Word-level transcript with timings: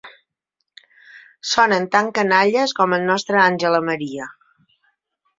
Sonen 1.49 1.83
tan 1.95 2.09
canalles 2.19 2.73
com 2.79 2.95
el 2.97 3.05
nostre 3.11 3.41
"Àngela 3.43 3.83
Maria". 3.91 4.31